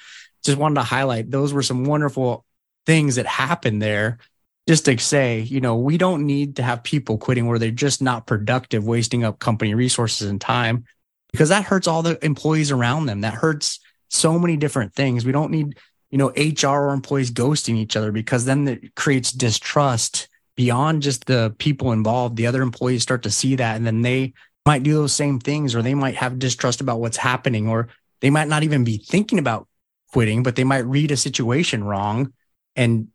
[0.44, 2.44] just wanted to highlight those were some wonderful
[2.86, 4.18] things that happened there.
[4.66, 8.02] Just to say, you know, we don't need to have people quitting where they're just
[8.02, 10.84] not productive, wasting up company resources and time
[11.32, 13.22] because that hurts all the employees around them.
[13.22, 15.24] That hurts so many different things.
[15.24, 15.78] We don't need
[16.10, 21.26] you know, HR or employees ghosting each other because then it creates distrust beyond just
[21.26, 22.36] the people involved.
[22.36, 24.32] The other employees start to see that and then they
[24.64, 27.88] might do those same things or they might have distrust about what's happening or
[28.20, 29.68] they might not even be thinking about
[30.12, 32.32] quitting, but they might read a situation wrong
[32.74, 33.08] and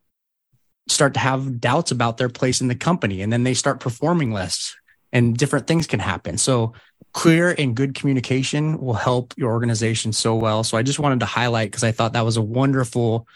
[0.88, 4.32] start to have doubts about their place in the company and then they start performing
[4.32, 4.76] less
[5.14, 6.38] and different things can happen.
[6.38, 6.74] So
[7.14, 10.64] clear and good communication will help your organization so well.
[10.64, 13.28] So I just wanted to highlight because I thought that was a wonderful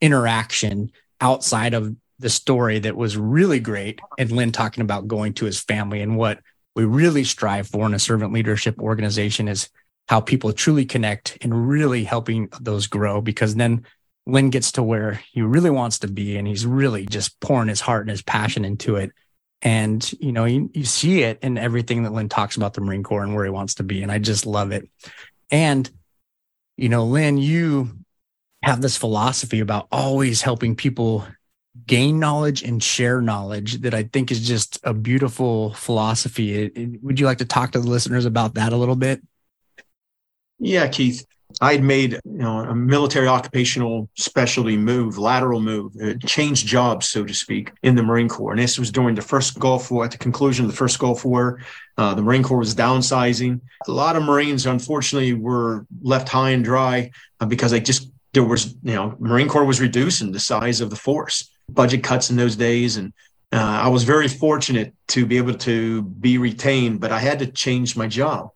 [0.00, 4.00] interaction outside of the story that was really great.
[4.18, 6.40] And Len talking about going to his family and what
[6.76, 9.68] we really strive for in a servant leadership organization is
[10.08, 13.86] how people truly connect and really helping those grow because then
[14.26, 17.80] Len gets to where he really wants to be and he's really just pouring his
[17.80, 19.12] heart and his passion into it.
[19.62, 23.04] And, you know, you, you see it in everything that Len talks about the Marine
[23.04, 24.02] Corps and where he wants to be.
[24.02, 24.88] And I just love it.
[25.50, 25.88] And,
[26.76, 27.90] you know, Len, you
[28.62, 31.24] have this philosophy about always helping people
[31.86, 36.98] gain knowledge and share knowledge that I think is just a beautiful philosophy.
[37.02, 39.22] Would you like to talk to the listeners about that a little bit?
[40.58, 41.24] Yeah, Keith.
[41.60, 47.24] I'd made you know a military occupational specialty move, lateral move, uh, changed jobs, so
[47.24, 48.52] to speak, in the Marine Corps.
[48.52, 50.04] And this was during the first Gulf War.
[50.04, 51.60] At the conclusion of the first Gulf War,
[51.98, 53.60] uh, the Marine Corps was downsizing.
[53.86, 57.10] A lot of Marines, unfortunately, were left high and dry
[57.40, 60.90] uh, because they just there was you know Marine Corps was reducing the size of
[60.90, 63.12] the force, budget cuts in those days, and
[63.52, 67.46] uh, I was very fortunate to be able to be retained, but I had to
[67.46, 68.50] change my job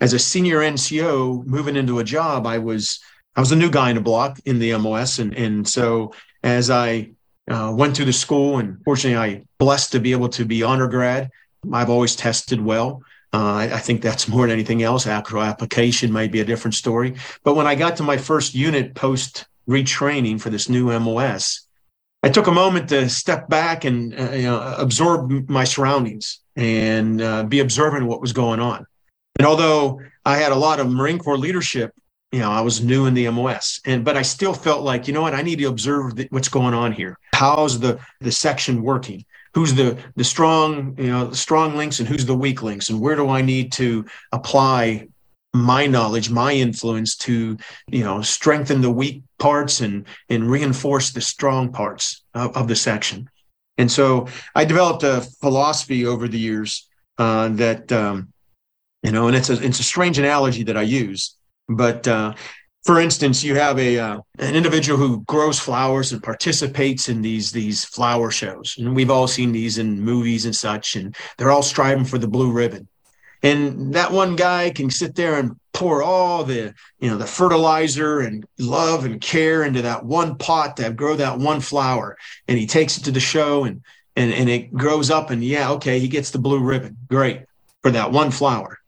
[0.00, 3.00] as a senior NCO moving into a job, I was
[3.36, 6.70] I was a new guy in the block in the MOS, and and so as
[6.70, 7.10] I
[7.50, 10.88] uh, went through the school, and fortunately, I blessed to be able to be honor
[10.88, 11.30] grad.
[11.72, 13.02] I've always tested well.
[13.32, 15.06] Uh, I, I, think that's more than anything else.
[15.06, 17.14] Actual application might be a different story.
[17.44, 21.68] But when I got to my first unit post retraining for this new MOS,
[22.24, 27.20] I took a moment to step back and uh, you know, absorb my surroundings and
[27.22, 28.86] uh, be observant of what was going on.
[29.40, 31.94] And although I had a lot of Marine Corps leadership,
[32.30, 35.14] you know, I was new in the MOS, and but I still felt like, you
[35.14, 37.18] know what, I need to observe the, what's going on here.
[37.34, 39.24] How's the the section working?
[39.54, 43.16] Who's the the strong, you know, strong links, and who's the weak links, and where
[43.16, 45.08] do I need to apply
[45.54, 47.56] my knowledge, my influence to,
[47.88, 52.76] you know, strengthen the weak parts and and reinforce the strong parts of, of the
[52.76, 53.30] section.
[53.78, 58.34] And so I developed a philosophy over the years uh, that um,
[59.02, 61.36] you know and it's a it's a strange analogy that i use
[61.68, 62.34] but uh,
[62.84, 67.52] for instance you have a uh, an individual who grows flowers and participates in these
[67.52, 68.76] these flower shows.
[68.78, 72.28] And we've all seen these in movies and such and they're all striving for the
[72.28, 72.88] blue ribbon.
[73.42, 78.20] And that one guy can sit there and pour all the you know the fertilizer
[78.20, 82.16] and love and care into that one pot to grow that one flower.
[82.48, 83.82] And he takes it to the show and
[84.16, 86.96] and, and it grows up and yeah okay he gets the blue ribbon.
[87.08, 87.42] Great.
[87.82, 88.79] For that one flower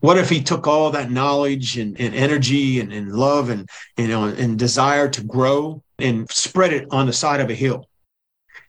[0.00, 4.08] what if he took all that knowledge and, and energy and, and love and you
[4.08, 7.88] know and desire to grow and spread it on the side of a hill?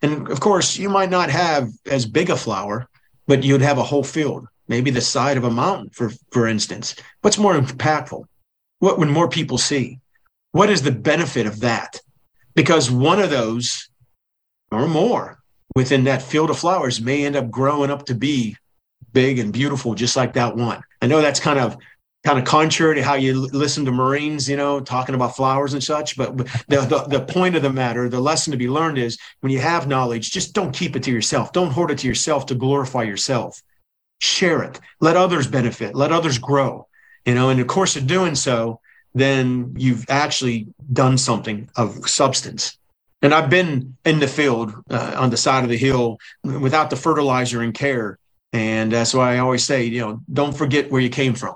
[0.02, 2.88] And of course, you might not have as big a flower,
[3.28, 6.96] but you'd have a whole field, maybe the side of a mountain, for for instance.
[7.22, 8.26] What's more impactful?
[8.80, 10.00] What would more people see?
[10.52, 12.00] What is the benefit of that?
[12.56, 13.90] Because one of those
[14.72, 15.40] or more
[15.76, 18.56] within that field of flowers may end up growing up to be
[19.14, 20.82] big and beautiful, just like that one.
[21.02, 21.78] I know that's kind of
[22.24, 25.84] kind of contrary to how you listen to Marines, you know, talking about flowers and
[25.84, 26.18] such.
[26.18, 29.52] But the, the, the point of the matter, the lesson to be learned is when
[29.52, 31.54] you have knowledge, just don't keep it to yourself.
[31.54, 33.62] Don't hoard it to yourself to glorify yourself.
[34.20, 34.80] Share it.
[35.00, 35.96] Let others benefit.
[35.96, 36.88] Let others grow.
[37.26, 38.82] You know, in the course of doing so,
[39.14, 42.78] then you've actually done something of substance.
[43.22, 46.96] And I've been in the field uh, on the side of the hill without the
[46.96, 48.20] fertilizer and care
[48.58, 51.56] and that's why I always say, you know, don't forget where you came from.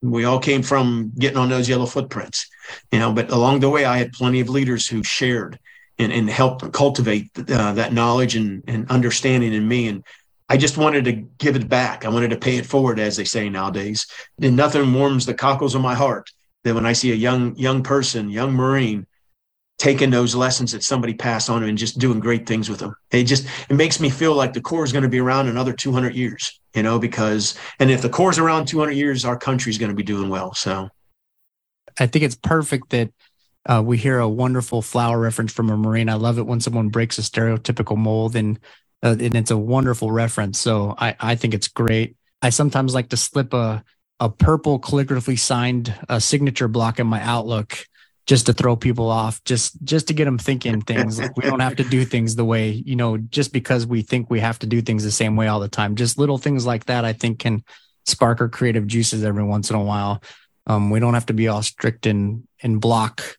[0.00, 2.48] We all came from getting on those yellow footprints,
[2.90, 5.58] you know, but along the way, I had plenty of leaders who shared
[5.98, 9.88] and, and helped cultivate uh, that knowledge and, and understanding in me.
[9.88, 10.02] And
[10.48, 12.06] I just wanted to give it back.
[12.06, 14.06] I wanted to pay it forward, as they say nowadays.
[14.40, 16.30] And nothing warms the cockles of my heart
[16.64, 19.06] than when I see a young, young person, young Marine
[19.80, 22.94] taking those lessons that somebody passed on and just doing great things with them.
[23.12, 25.72] It just it makes me feel like the Corps is going to be around another
[25.72, 29.70] 200 years, you know, because and if the Corps is around 200 years, our country
[29.70, 30.52] is going to be doing well.
[30.52, 30.90] So
[31.98, 33.10] I think it's perfect that
[33.64, 36.10] uh, we hear a wonderful flower reference from a Marine.
[36.10, 38.60] I love it when someone breaks a stereotypical mold and
[39.02, 40.58] uh, and it's a wonderful reference.
[40.58, 42.16] So I, I think it's great.
[42.42, 43.82] I sometimes like to slip a
[44.20, 47.86] a purple calligraphically signed uh, signature block in my Outlook
[48.30, 51.18] just to throw people off, just just to get them thinking things.
[51.18, 54.30] Like we don't have to do things the way you know, just because we think
[54.30, 55.96] we have to do things the same way all the time.
[55.96, 57.64] Just little things like that, I think, can
[58.06, 60.22] spark our creative juices every once in a while.
[60.68, 63.36] Um, we don't have to be all strict in in block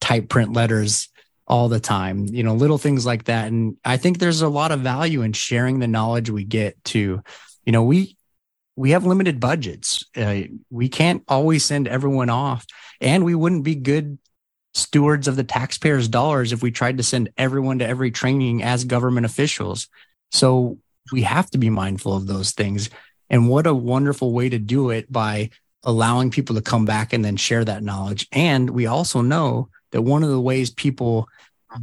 [0.00, 1.08] type print letters
[1.48, 2.26] all the time.
[2.30, 3.48] You know, little things like that.
[3.48, 7.20] And I think there's a lot of value in sharing the knowledge we get to,
[7.64, 8.16] you know, we
[8.76, 10.04] we have limited budgets.
[10.16, 12.64] Uh, we can't always send everyone off,
[13.04, 14.18] and we wouldn't be good
[14.72, 18.84] stewards of the taxpayers' dollars if we tried to send everyone to every training as
[18.84, 19.88] government officials.
[20.32, 20.78] So
[21.12, 22.90] we have to be mindful of those things.
[23.30, 25.50] And what a wonderful way to do it by
[25.84, 28.26] allowing people to come back and then share that knowledge.
[28.32, 31.28] And we also know that one of the ways people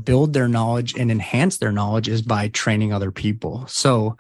[0.04, 3.66] build their knowledge and enhance their knowledge is by training other people.
[3.68, 4.18] So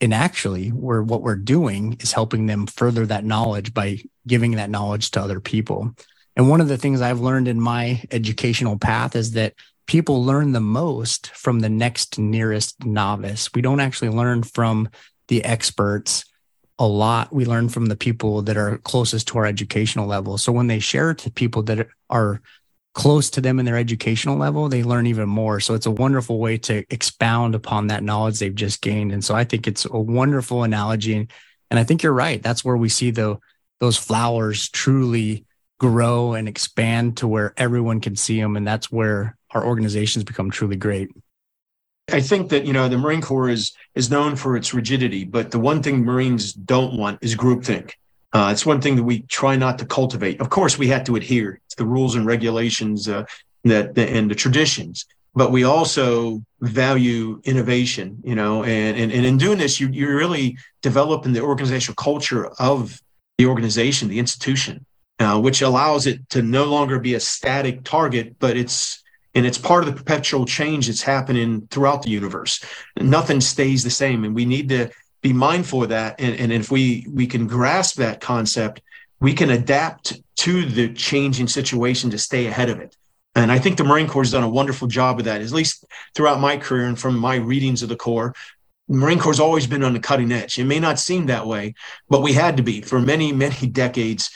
[0.00, 4.70] and actually we're what we're doing is helping them further that knowledge by giving that
[4.70, 5.94] knowledge to other people
[6.36, 9.54] and one of the things i've learned in my educational path is that
[9.86, 14.88] people learn the most from the next nearest novice we don't actually learn from
[15.28, 16.24] the experts
[16.80, 20.38] a lot we learn from the people that are closest to our educational level.
[20.38, 22.40] So when they share to people that are
[22.94, 25.60] close to them in their educational level, they learn even more.
[25.60, 29.12] So it's a wonderful way to expound upon that knowledge they've just gained.
[29.12, 31.14] And so I think it's a wonderful analogy.
[31.14, 31.30] And,
[31.78, 32.42] I think you're right.
[32.42, 33.38] That's where we see the
[33.78, 35.44] those flowers truly
[35.80, 38.54] grow and expand to where everyone can see them.
[38.54, 41.08] And that's where our organizations become truly great.
[42.12, 45.50] I think that you know the Marine Corps is is known for its rigidity, but
[45.50, 47.92] the one thing Marines don't want is groupthink.
[48.32, 50.40] Uh, it's one thing that we try not to cultivate.
[50.40, 53.24] Of course, we have to adhere to the rules and regulations uh,
[53.64, 58.20] that and the traditions, but we also value innovation.
[58.24, 62.46] You know, and and, and in doing this, you you're really developing the organizational culture
[62.58, 63.00] of
[63.38, 64.84] the organization, the institution,
[65.20, 69.02] uh, which allows it to no longer be a static target, but it's
[69.34, 72.64] and it's part of the perpetual change that's happening throughout the universe.
[72.98, 74.90] Nothing stays the same, and we need to
[75.22, 76.16] be mindful of that.
[76.18, 78.80] And, and if we we can grasp that concept,
[79.20, 82.96] we can adapt to the changing situation to stay ahead of it.
[83.34, 85.84] And I think the Marine Corps has done a wonderful job of that, at least
[86.14, 88.34] throughout my career and from my readings of the Corps.
[88.88, 90.58] Marine Corps has always been on the cutting edge.
[90.58, 91.74] It may not seem that way,
[92.08, 94.30] but we had to be for many, many decades.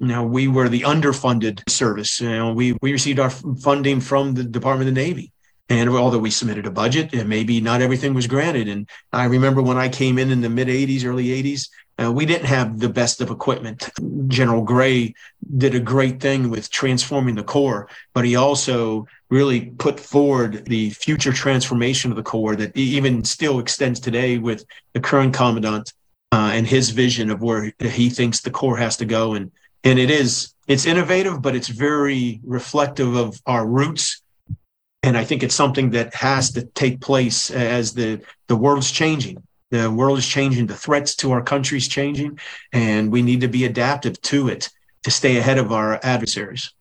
[0.00, 2.20] You know, we were the underfunded service.
[2.20, 5.32] You know, we, we received our funding from the Department of the Navy.
[5.70, 8.68] And although we submitted a budget, and maybe not everything was granted.
[8.68, 11.68] And I remember when I came in in the mid 80s, early 80s,
[12.00, 13.90] uh, we didn't have the best of equipment.
[14.28, 15.14] General Gray
[15.56, 20.90] did a great thing with transforming the Corps, but he also really put forward the
[20.90, 25.92] future transformation of the Corps that even still extends today with the current commandant
[26.30, 29.34] uh, and his vision of where he thinks the Corps has to go.
[29.34, 29.50] And
[29.84, 34.22] and it is it's innovative, but it's very reflective of our roots
[35.02, 39.42] and I think it's something that has to take place as the the world's changing.
[39.70, 40.66] The world is changing.
[40.66, 42.38] The threats to our country is changing,
[42.72, 44.70] and we need to be adaptive to it
[45.04, 46.72] to stay ahead of our adversaries.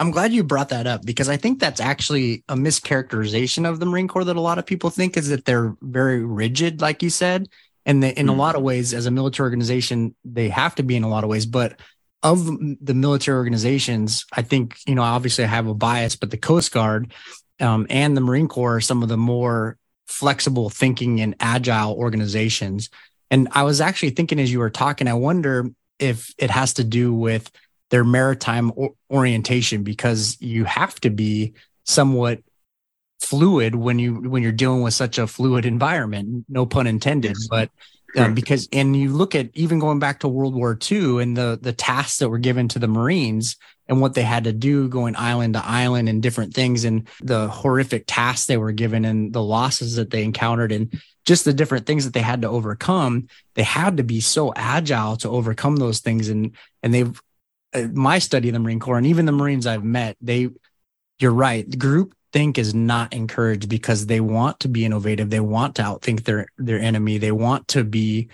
[0.00, 3.86] I'm glad you brought that up because I think that's actually a mischaracterization of the
[3.86, 7.10] Marine Corps that a lot of people think is that they're very rigid, like you
[7.10, 7.48] said.
[7.88, 8.28] And they, in mm-hmm.
[8.28, 11.24] a lot of ways, as a military organization, they have to be in a lot
[11.24, 11.46] of ways.
[11.46, 11.80] But
[12.22, 16.36] of the military organizations, I think, you know, obviously I have a bias, but the
[16.36, 17.12] Coast Guard
[17.58, 22.90] um, and the Marine Corps are some of the more flexible thinking and agile organizations.
[23.30, 26.84] And I was actually thinking as you were talking, I wonder if it has to
[26.84, 27.50] do with
[27.90, 32.40] their maritime o- orientation because you have to be somewhat
[33.20, 37.70] fluid when you when you're dealing with such a fluid environment no pun intended but
[38.16, 41.58] um, because and you look at even going back to World War II and the
[41.60, 45.14] the tasks that were given to the Marines and what they had to do going
[45.16, 49.42] island to island and different things and the horrific tasks they were given and the
[49.42, 53.62] losses that they encountered and just the different things that they had to overcome they
[53.62, 56.28] had to be so agile to overcome those things.
[56.28, 56.52] And
[56.82, 57.20] and they've
[57.74, 60.48] uh, my study of the Marine Corps and even the Marines I've met they
[61.18, 65.28] you're right the group think is not encouraged because they want to be innovative.
[65.28, 67.18] They want to outthink their their enemy.
[67.18, 68.28] They want to be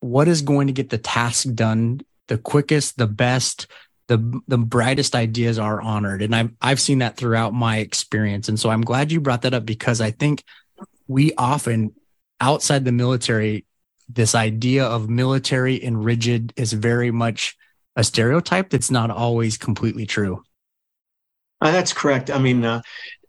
[0.00, 3.66] what is going to get the task done the quickest, the best,
[4.08, 6.20] the the brightest ideas are honored.
[6.20, 8.50] And I've I've seen that throughout my experience.
[8.50, 10.44] And so I'm glad you brought that up because I think
[11.08, 11.94] we often
[12.42, 13.64] outside the military,
[14.06, 17.56] this idea of military and rigid is very much
[17.96, 20.44] a stereotype that's not always completely true.
[21.62, 22.30] Uh, that's correct.
[22.30, 22.80] I mean, uh,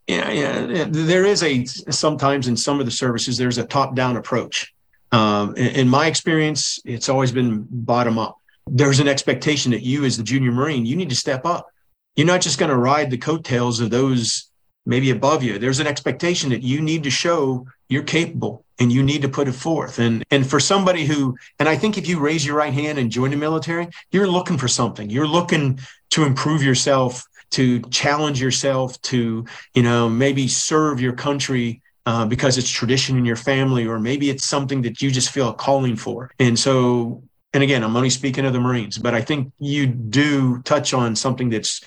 [0.08, 4.74] yeah, yeah, there is a sometimes in some of the services there's a top-down approach.
[5.12, 8.38] Um, in, in my experience, it's always been bottom up.
[8.68, 11.68] There's an expectation that you, as the junior Marine, you need to step up.
[12.16, 14.52] You're not just going to ride the coattails of those
[14.86, 15.60] maybe above you.
[15.60, 19.48] There's an expectation that you need to show you're capable and you need to put
[19.48, 20.00] it forth.
[20.00, 23.12] And and for somebody who, and I think if you raise your right hand and
[23.12, 25.10] join the military, you're looking for something.
[25.10, 25.80] You're looking
[26.12, 32.58] to improve yourself to challenge yourself to you know maybe serve your country uh, because
[32.58, 35.96] it's tradition in your family or maybe it's something that you just feel a calling
[35.96, 37.22] for and so
[37.54, 41.16] and again i'm only speaking of the marines but i think you do touch on
[41.16, 41.82] something that's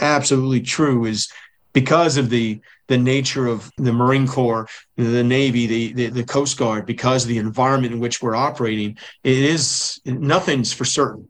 [0.00, 1.30] absolutely true is
[1.72, 6.58] because of the the nature of the Marine Corps, the Navy, the, the, the Coast
[6.58, 11.28] Guard, because the environment in which we're operating, it is nothing's for certain.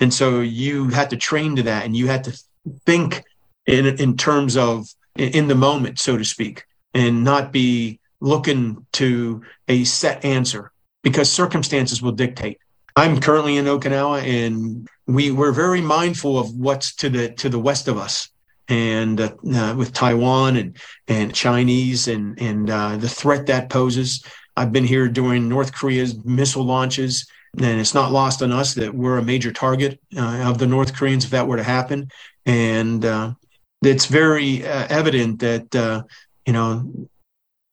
[0.00, 2.42] And so you had to train to that and you had to
[2.84, 3.24] think
[3.66, 6.64] in in terms of in the moment, so to speak,
[6.94, 12.58] and not be looking to a set answer because circumstances will dictate.
[12.96, 17.58] I'm currently in Okinawa, and we we're very mindful of what's to the to the
[17.58, 18.28] west of us,
[18.68, 24.24] and uh, uh, with Taiwan and and Chinese and and uh, the threat that poses.
[24.56, 28.94] I've been here during North Korea's missile launches, and it's not lost on us that
[28.94, 32.08] we're a major target uh, of the North Koreans if that were to happen.
[32.46, 33.34] And uh,
[33.82, 36.02] it's very uh, evident that uh,
[36.46, 37.08] you know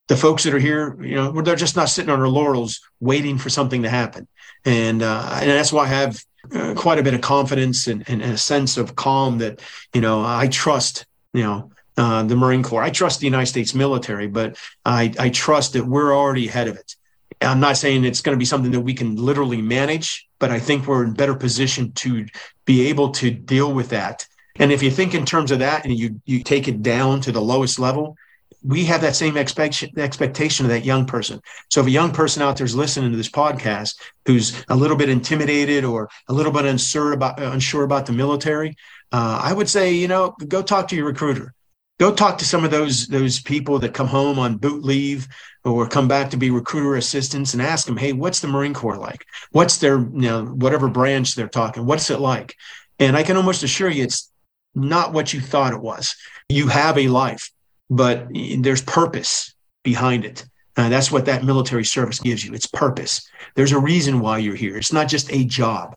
[0.07, 3.37] the folks that are here, you know, they're just not sitting on their laurels waiting
[3.37, 4.27] for something to happen.
[4.65, 8.21] And uh, and that's why I have uh, quite a bit of confidence and, and,
[8.21, 9.61] a sense of calm that
[9.93, 12.83] you know I trust you know uh, the Marine Corps.
[12.83, 16.75] I trust the United States military, but I, I trust that we're already ahead of
[16.75, 16.95] it.
[17.41, 20.59] I'm not saying it's going to be something that we can literally manage, but I
[20.59, 22.25] think we're in better position to
[22.65, 24.27] be able to deal with that.
[24.55, 27.31] And if you think in terms of that and you you take it down to
[27.31, 28.15] the lowest level,
[28.63, 31.41] we have that same expectation expectation of that young person.
[31.69, 33.95] So if a young person out there is listening to this podcast
[34.25, 38.75] who's a little bit intimidated or a little bit unsure about unsure about the military,
[39.11, 41.53] uh, I would say you know go talk to your recruiter.
[41.99, 45.27] Go talk to some of those those people that come home on boot leave
[45.65, 48.97] or come back to be recruiter assistants and ask them, hey, what's the Marine Corps
[48.97, 49.25] like?
[49.51, 51.85] What's their you know whatever branch they're talking?
[51.85, 52.55] What's it like?
[52.99, 54.31] And I can almost assure you, it's
[54.75, 56.15] not what you thought it was.
[56.49, 57.51] You have a life
[57.89, 59.53] but there's purpose
[59.83, 60.45] behind it.
[60.75, 62.53] And that's what that military service gives you.
[62.53, 63.27] It's purpose.
[63.55, 64.77] There's a reason why you're here.
[64.77, 65.95] It's not just a job,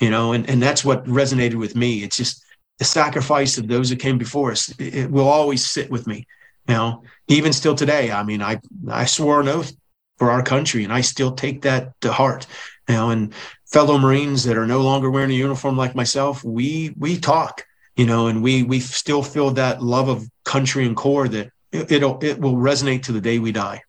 [0.00, 2.02] you know, and, and that's what resonated with me.
[2.02, 2.44] It's just
[2.78, 4.74] the sacrifice of those that came before us.
[4.80, 6.26] It will always sit with me,
[6.68, 8.10] you know, even still today.
[8.10, 8.60] I mean, I,
[8.90, 9.72] I swore an oath
[10.18, 12.48] for our country and I still take that to heart,
[12.88, 13.32] you know, and
[13.66, 17.64] fellow Marines that are no longer wearing a uniform like myself, we, we talk
[17.96, 21.90] you know, and we we still feel that love of country and Corps that it,
[21.90, 23.82] it'll it will resonate to the day we die.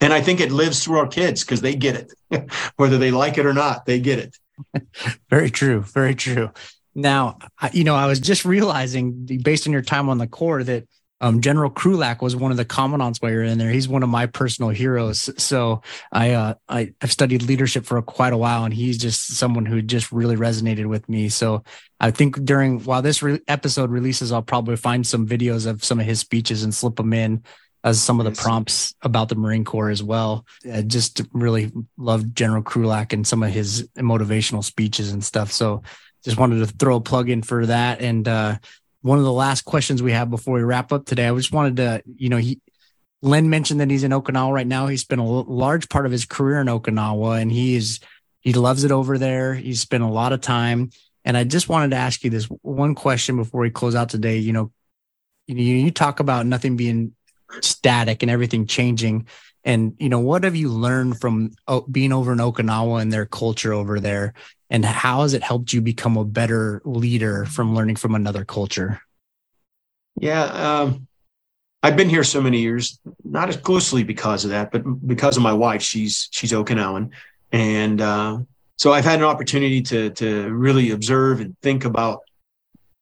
[0.00, 1.96] And I think it lives through our kids because they get
[2.30, 4.86] it, whether they like it or not, they get it.
[5.30, 6.50] very true, very true.
[6.94, 7.38] Now,
[7.72, 10.86] you know, I was just realizing, based on your time on the Corps that
[11.20, 13.70] um, General Krulak was one of the commandants while you're in there.
[13.70, 15.30] He's one of my personal heroes.
[15.42, 19.64] So I, uh, I have studied leadership for quite a while, and he's just someone
[19.64, 21.30] who just really resonated with me.
[21.30, 21.64] So
[21.98, 26.00] I think during while this re- episode releases, I'll probably find some videos of some
[26.00, 27.44] of his speeches and slip them in
[27.82, 30.44] as some of the prompts about the Marine Corps as well.
[30.70, 35.50] I just really loved General Krulak and some of his motivational speeches and stuff.
[35.50, 35.82] So
[36.24, 38.28] just wanted to throw a plug in for that and.
[38.28, 38.58] uh
[39.06, 41.28] one of the last questions we have before we wrap up today.
[41.28, 42.60] I just wanted to, you know, he
[43.22, 44.88] Len mentioned that he's in Okinawa right now.
[44.88, 48.00] He spent a large part of his career in Okinawa, and he is
[48.40, 49.54] he loves it over there.
[49.54, 50.90] He's spent a lot of time,
[51.24, 54.38] and I just wanted to ask you this one question before we close out today.
[54.38, 54.72] You know,
[55.46, 57.14] you, you talk about nothing being
[57.60, 59.28] static and everything changing,
[59.62, 63.26] and you know, what have you learned from oh, being over in Okinawa and their
[63.26, 64.34] culture over there?
[64.70, 69.00] And how has it helped you become a better leader from learning from another culture
[70.20, 71.06] yeah um,
[71.82, 75.52] i've been here so many years not exclusively because of that but because of my
[75.52, 77.10] wife she's she's okinawan
[77.52, 78.38] and uh,
[78.76, 82.20] so i've had an opportunity to to really observe and think about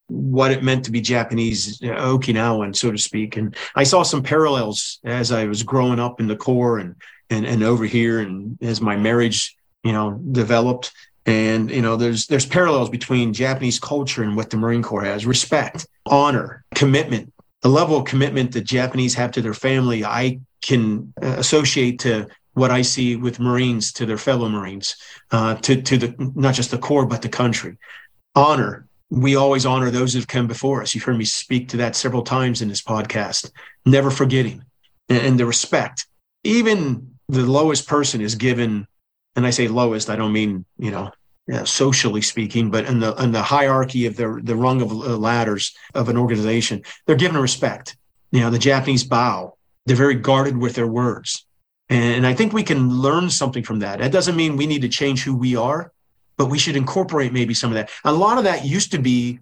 [0.09, 3.37] what it meant to be Japanese Okinawan, so to speak.
[3.37, 6.97] And I saw some parallels as I was growing up in the Corps and,
[7.31, 8.21] and, and over here.
[8.21, 10.93] And as my marriage, you know, developed,
[11.27, 15.27] and you know, there's there's parallels between Japanese culture and what the Marine Corps has:
[15.27, 17.33] respect, honor, commitment.
[17.63, 22.27] The level of commitment that Japanese have to their family, I can uh, associate to
[22.53, 24.97] what I see with Marines to their fellow Marines,
[25.31, 27.79] uh, to to the not just the Corps but the country.
[28.35, 28.87] Honor.
[29.11, 30.95] We always honor those who've come before us.
[30.95, 33.51] You've heard me speak to that several times in this podcast.
[33.87, 34.65] Never forgetting,
[35.09, 36.07] and, and the respect.
[36.43, 38.87] Even the lowest person is given
[39.37, 41.11] and I say lowest, I don't mean you know
[41.65, 45.75] socially speaking, but in the in the hierarchy of the the rung of uh, ladders
[45.95, 47.97] of an organization, they're given respect.
[48.31, 49.57] You know, the Japanese bow.
[49.87, 51.47] They're very guarded with their words,
[51.91, 53.99] and I think we can learn something from that.
[53.99, 55.93] That doesn't mean we need to change who we are,
[56.39, 57.91] but we should incorporate maybe some of that.
[58.05, 59.41] A lot of that used to be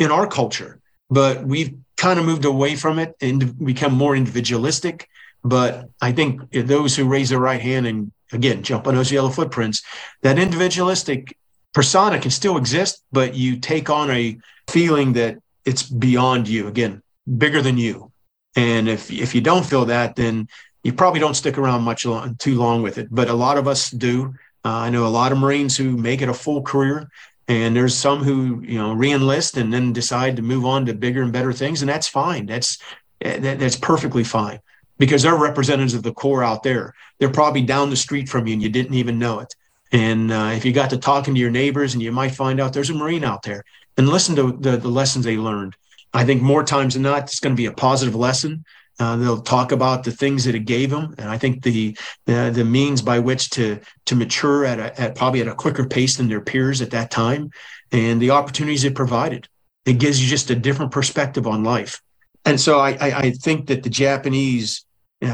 [0.00, 5.08] in our culture, but we've kind of moved away from it and become more individualistic.
[5.42, 9.30] But I think those who raise their right hand and again, jump on those yellow
[9.30, 9.82] footprints,
[10.22, 11.36] that individualistic
[11.72, 14.38] persona can still exist, but you take on a
[14.68, 17.02] feeling that it's beyond you, again,
[17.38, 18.10] bigger than you.
[18.56, 20.48] And if if you don't feel that, then
[20.82, 23.08] you probably don't stick around much long, too long with it.
[23.10, 24.34] But a lot of us do.
[24.64, 27.08] Uh, I know a lot of Marines who make it a full career,
[27.46, 31.22] and there's some who you know reenlist and then decide to move on to bigger
[31.22, 32.46] and better things, and that's fine.
[32.46, 32.78] That's
[33.20, 34.60] that, that's perfectly fine
[35.00, 36.94] because they're representatives of the Corps out there.
[37.18, 39.56] They're probably down the street from you and you didn't even know it.
[39.92, 42.72] And uh, if you got to talking to your neighbors and you might find out
[42.72, 43.64] there's a Marine out there
[43.96, 45.74] and listen to the, the lessons they learned.
[46.12, 48.64] I think more times than not, it's going to be a positive lesson.
[48.98, 51.96] Uh, they'll talk about the things that it gave them, and I think the
[52.26, 55.86] the, the means by which to to mature at a, at probably at a quicker
[55.86, 57.50] pace than their peers at that time,
[57.92, 59.48] and the opportunities it provided.
[59.86, 62.02] It gives you just a different perspective on life,
[62.44, 64.84] and so I I, I think that the Japanese,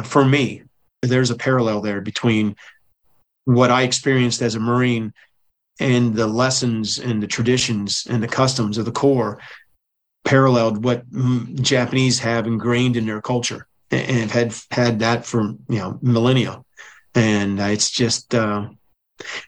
[0.02, 0.62] for me,
[1.02, 2.56] there's a parallel there between
[3.44, 5.12] what I experienced as a Marine
[5.78, 9.38] and the lessons and the traditions and the customs of the Corps
[10.24, 11.04] paralleled what
[11.62, 16.62] Japanese have ingrained in their culture and have had had that for you know millennia.
[17.14, 18.68] And it's just uh,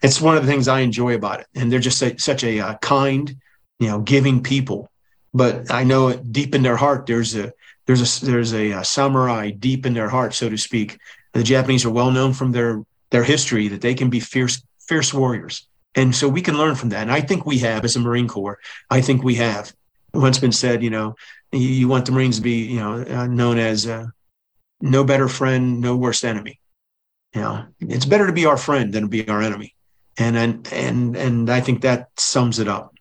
[0.02, 1.46] it's one of the things I enjoy about it.
[1.54, 3.36] And they're just a, such a uh, kind,
[3.78, 4.90] you know, giving people.
[5.34, 7.52] But I know deep in their heart, there's a
[7.88, 10.98] there's a there's a, a samurai deep in their heart, so to speak.
[11.32, 15.12] The Japanese are well known from their their history that they can be fierce fierce
[15.12, 15.66] warriors.
[15.94, 17.02] And so we can learn from that.
[17.02, 18.58] And I think we have as a Marine Corps.
[18.90, 19.72] I think we have
[20.12, 21.16] once been said, you know,
[21.50, 24.06] you want the Marines to be, you know, uh, known as uh,
[24.82, 26.60] no better friend, no worse enemy.
[27.34, 29.74] You know, it's better to be our friend than to be our enemy,
[30.18, 32.94] and and and and I think that sums it up.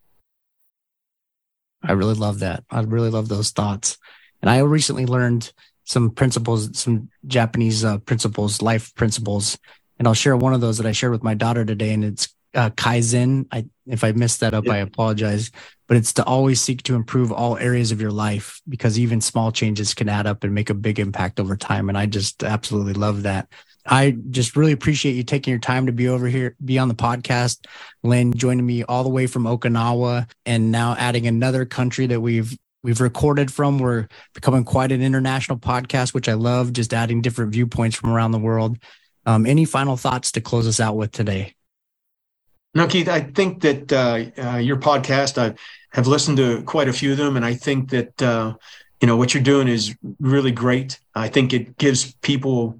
[1.83, 2.63] I really love that.
[2.69, 3.97] I really love those thoughts,
[4.41, 5.51] and I recently learned
[5.83, 9.57] some principles, some Japanese uh, principles, life principles,
[9.99, 12.29] and I'll share one of those that I shared with my daughter today, and it's
[12.53, 13.45] uh, kaizen.
[13.51, 14.73] I, if I messed that up, yeah.
[14.73, 15.51] I apologize.
[15.87, 19.53] But it's to always seek to improve all areas of your life because even small
[19.53, 21.87] changes can add up and make a big impact over time.
[21.87, 23.47] And I just absolutely love that.
[23.85, 26.93] I just really appreciate you taking your time to be over here, be on the
[26.93, 27.65] podcast.
[28.03, 32.57] Len joining me all the way from Okinawa and now adding another country that we've
[32.83, 33.79] we've recorded from.
[33.79, 38.31] We're becoming quite an international podcast, which I love, just adding different viewpoints from around
[38.31, 38.77] the world.
[39.25, 41.55] Um, any final thoughts to close us out with today?
[42.73, 45.55] No, Keith, I think that uh, uh, your podcast, I
[45.91, 48.53] have listened to quite a few of them, and I think that uh,
[49.01, 50.99] you know what you're doing is really great.
[51.15, 52.79] I think it gives people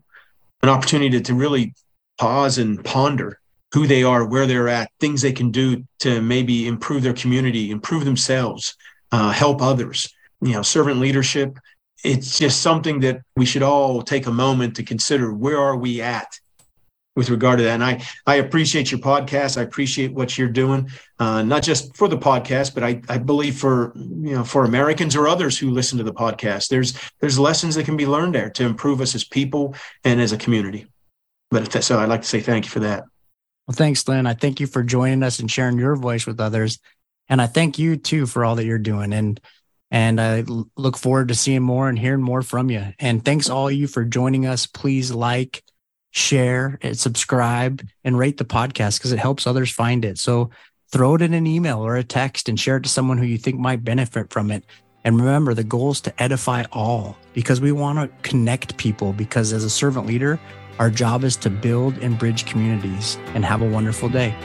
[0.62, 1.74] an opportunity to, to really
[2.20, 3.40] pause and ponder
[3.74, 7.70] who they are, where they're at, things they can do to maybe improve their community,
[7.70, 8.76] improve themselves,
[9.12, 10.14] uh, help others.
[10.42, 11.58] You know, servant leadership.
[12.04, 15.34] It's just something that we should all take a moment to consider.
[15.34, 16.40] Where are we at?
[17.18, 17.74] with regard to that.
[17.74, 19.58] And I, I appreciate your podcast.
[19.58, 20.88] I appreciate what you're doing,
[21.18, 25.16] uh, not just for the podcast, but I, I believe for, you know, for Americans
[25.16, 28.52] or others who listen to the podcast, there's, there's lessons that can be learned there
[28.52, 30.86] to improve us as people and as a community.
[31.50, 33.06] But so I'd like to say thank you for that.
[33.66, 34.28] Well, thanks, Len.
[34.28, 36.78] I thank you for joining us and sharing your voice with others.
[37.30, 39.14] And I thank you too for all that you're doing.
[39.14, 39.40] And
[39.90, 40.44] and I
[40.76, 42.94] look forward to seeing more and hearing more from you.
[43.00, 44.68] And thanks all you for joining us.
[44.68, 45.64] Please like,
[46.12, 50.18] share and subscribe and rate the podcast because it helps others find it.
[50.18, 50.50] So
[50.92, 53.38] throw it in an email or a text and share it to someone who you
[53.38, 54.64] think might benefit from it.
[55.04, 59.14] And remember, the goal is to edify all because we want to connect people.
[59.14, 60.40] Because as a servant leader,
[60.80, 64.36] our job is to build and bridge communities and have a wonderful day.